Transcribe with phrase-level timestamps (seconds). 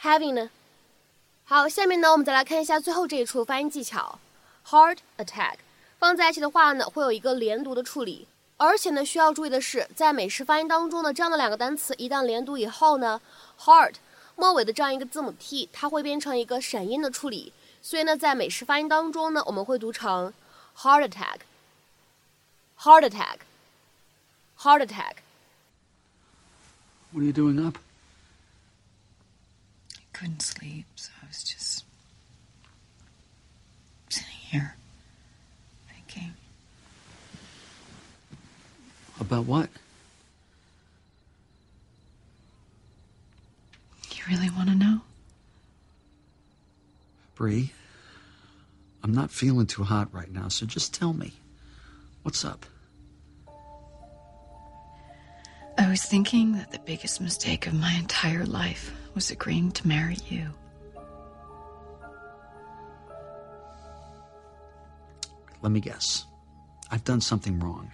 [0.00, 0.50] ，having 呢。
[1.44, 4.18] 好，下面呢，我们再来看一下最后这一处发音技巧
[4.66, 5.54] ，heart attack。
[5.98, 8.26] 放在一起的话呢，会有一个连读的处理，
[8.61, 13.21] 而且呢，需要注意的是，在美式发音当中呢，这样的两个单词一旦连读以后呢，
[13.59, 13.93] heart
[14.35, 20.33] 末尾的这样一个字母 t，它会变成一个闪音的处理，所以呢，在美式发音当中呢，我们会读成
[20.75, 27.77] heart attack，heart attack，heart attack。What are you doing up?
[29.95, 31.83] I couldn't sleep, so I was just
[34.09, 34.75] sitting here.
[39.32, 39.70] About what?
[44.10, 45.00] You really want to know?
[47.34, 47.72] Bree,
[49.02, 51.32] I'm not feeling too hot right now, so just tell me.
[52.24, 52.66] What's up?
[55.78, 60.18] I was thinking that the biggest mistake of my entire life was agreeing to marry
[60.28, 60.46] you.
[65.62, 66.26] Let me guess.
[66.90, 67.90] I've done something wrong.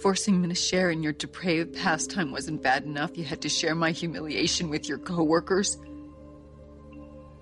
[0.00, 3.18] Forcing me to share in your depraved pastime wasn't bad enough.
[3.18, 5.76] You had to share my humiliation with your coworkers.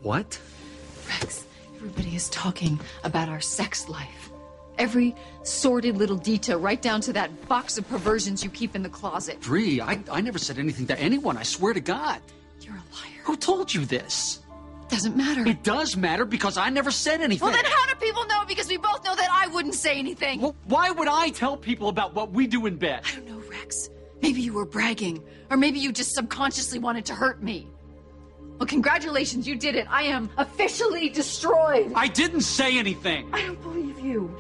[0.01, 0.41] What?
[1.09, 1.45] Rex,
[1.77, 4.31] everybody is talking about our sex life.
[4.79, 8.89] Every sordid little detail, right down to that box of perversions you keep in the
[8.89, 9.41] closet.
[9.41, 12.21] Bree, I, I never said anything to anyone, I swear to God.
[12.63, 13.23] You're a liar.
[13.25, 14.41] Who told you this?
[14.89, 15.47] Doesn't matter.
[15.47, 17.47] It does matter because I never said anything.
[17.47, 18.45] Well, then how do people know?
[18.47, 20.41] Because we both know that I wouldn't say anything.
[20.41, 23.03] Well, why would I tell people about what we do in bed?
[23.07, 23.91] I don't know, Rex.
[24.23, 27.69] Maybe you were bragging, or maybe you just subconsciously wanted to hurt me.
[28.59, 29.87] Well, congratulations, you did it.
[29.91, 31.93] I am officially destroyed.
[31.95, 33.29] I didn't say anything.
[33.33, 34.35] I don't believe you.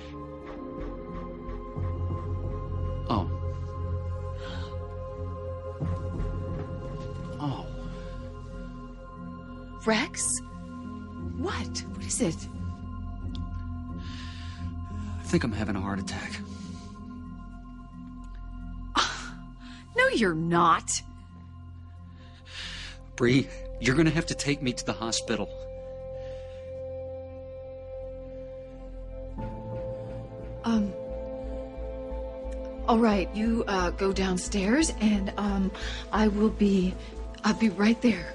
[3.08, 3.30] Oh.
[7.38, 7.66] Oh.
[9.84, 10.40] Rex?
[11.36, 11.84] What?
[11.92, 12.48] What is it?
[15.26, 16.30] I think I'm having a heart attack.
[19.96, 21.02] No, you're not.
[23.16, 23.48] Bree,
[23.80, 25.48] you're gonna have to take me to the hospital.
[30.62, 30.92] Um.
[32.86, 35.72] All right, you uh, go downstairs, and um,
[36.12, 36.94] I will be,
[37.42, 38.32] I'll be right there.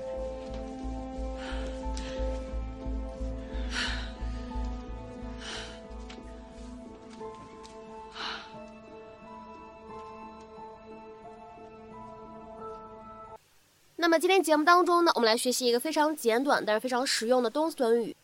[14.02, 18.16] 那么今天节目当中呢，我们来学习一个非常简短但是非常实用的动词短语，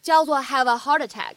[0.00, 1.34] 叫做 have a heart attack。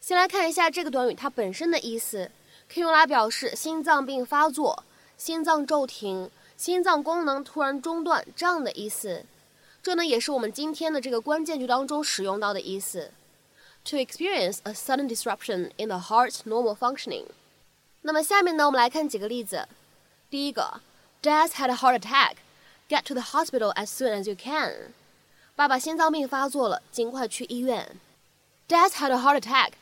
[0.00, 2.30] 先来看一下这个短语它本身的意思，
[2.66, 4.84] 可以用来表示心脏病发作、
[5.18, 9.26] 心脏骤停、心脏功能突然中断这样的意思。
[9.82, 13.10] 这呢也是我们今天的这个关键句当中使用到的意思
[13.84, 17.26] ，to experience a sudden disruption in the heart's normal functioning。
[18.00, 19.68] 那么下面呢，我们来看几个例子。
[20.30, 20.80] 第一个
[21.22, 22.36] ，Dad had a heart attack。
[22.87, 24.93] Get to the hospital as soon as you can。
[25.55, 27.99] 爸爸心脏病发作了，尽快去医院。
[28.67, 29.73] Dad had a heart attack.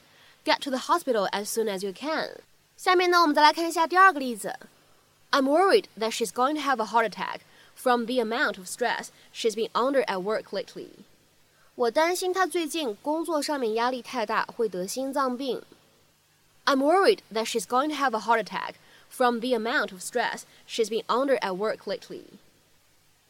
[0.44, 2.38] Get to the hospital as soon as you can。
[2.76, 4.56] 下面呢，我们再来看一下第二个例子。
[5.32, 7.42] I'm worried that she's going to have a heart attack
[7.76, 10.90] from the amount of stress she's been under at work lately。
[11.76, 15.62] 我担心她最近工作上面压力太大，会得心脏病。
[16.66, 18.76] I'm worried that she's going to have a heart attack
[19.10, 22.24] from the amount of stress she's been under at work lately。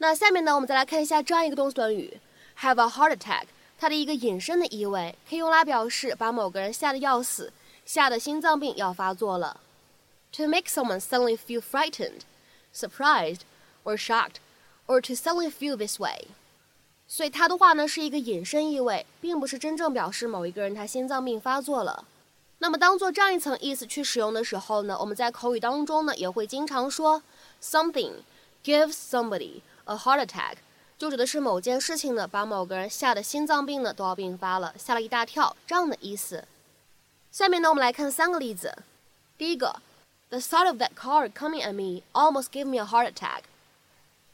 [0.03, 2.19] 那下面呢，我们再来看一下这样一个动词短语
[2.59, 3.45] ，have a heart attack。
[3.79, 7.53] 它的一个引申的意味可以用来表示把某个人吓得要死，
[7.85, 9.61] 吓得心脏病要发作了。
[10.33, 12.23] To make someone suddenly feel frightened,
[12.75, 13.43] surprised,
[13.85, 14.41] or shocked,
[14.87, 16.27] or to suddenly feel this way。
[17.07, 22.03] 所以它的话呢是一个引申意味，并不是真正表示某一个人他心脏病发作了。
[22.57, 27.23] 那么当做这样一层意思去使用的时候呢，我们在口语当中呢也会经常说
[27.61, 28.15] something
[28.65, 30.55] gives somebody a heart attack，
[30.97, 36.47] 就指的是某件事情呢把某个人吓得心脏病呢都要病发了，吓了一大跳这样的意思。
[37.31, 38.83] 下面呢我们来看三个例子。
[39.37, 39.81] 第一个
[40.29, 43.41] ，The sight of that car coming at me almost gave me a heart attack。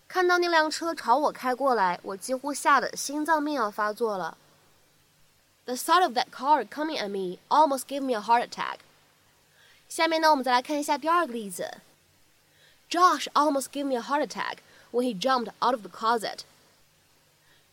[0.07, 4.37] 看到那辆车朝我开过来，我几乎吓得心脏病要发作了。
[5.65, 8.77] The sight of that car coming at me almost gave me a heart attack。
[9.87, 11.77] 下面呢，我们再来看一下第二个例子。
[12.89, 14.57] Josh almost gave me a heart attack
[14.92, 16.40] when he jumped out of the closet.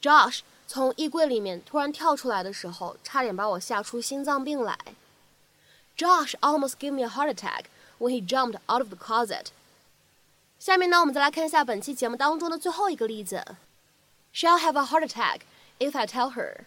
[0.02, 4.78] Josh 从衣柜里面突然跳出来的时候，差点把我吓出心脏病来。
[5.98, 7.66] Josh almost gave me a heart attack
[8.00, 9.48] when he jumped out of the closet.
[10.58, 13.44] 下面呢，我们再来看一下本期节目当中的最后一个例子。
[14.34, 15.42] She'll have a heart attack
[15.80, 16.62] if I tell her。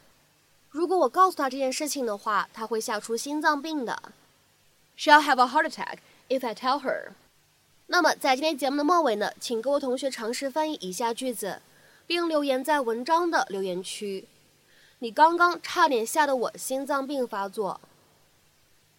[0.71, 4.13] 如果我告诉她这件事情的话，她会吓出心脏病的。
[4.99, 5.99] She'll have a heart attack
[6.29, 7.13] if I tell her。
[7.92, 11.60] 那么在今天节目的末尾呢，请各位同学尝试翻译以下句子，
[12.06, 14.28] 并留言在文章的留言区。
[15.00, 17.82] 你刚刚差点吓得我心脏病发作。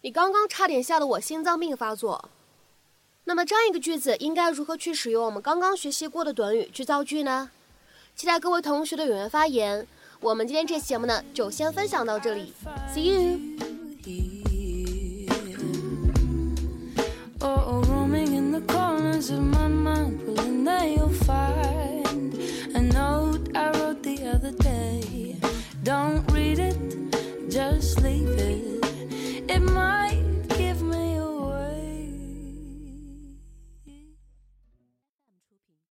[0.01, 2.29] 你刚刚差点吓得我心脏病发作。
[3.23, 7.49] 那么这样一个句子应该如何去使用我们刚刚学习过的短语去造句呢？
[8.13, 9.87] 期待各位同学的踊跃发言。
[10.19, 12.51] 我们今天这期节目呢，就先分享到这里
[12.93, 14.40] ，See you。
[25.83, 25.89] Don't read it, just leave it.
[25.91, 26.20] It might